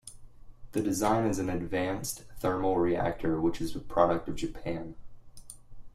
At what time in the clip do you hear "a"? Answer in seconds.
3.75-3.79